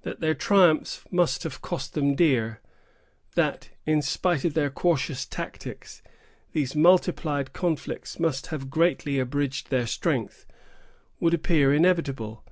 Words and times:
That 0.00 0.20
their 0.20 0.32
triumphs 0.34 1.04
must 1.10 1.42
have 1.42 1.60
cost 1.60 1.92
them 1.92 2.14
dear; 2.14 2.62
that, 3.34 3.68
in 3.84 4.00
spite 4.00 4.46
of 4.46 4.54
their 4.54 4.70
cautious 4.70 5.26
tactics, 5.26 6.00
these 6.52 6.74
multiplied 6.74 7.52
conflicts 7.52 8.18
must 8.18 8.46
have 8.46 8.70
greatly 8.70 9.18
abridged 9.18 9.68
their 9.68 9.86
strength, 9.86 10.46
would 11.20 11.34
appear 11.34 11.74
inevitable. 11.74 12.46